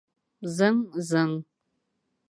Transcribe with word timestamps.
Зың-зың! 0.55 1.35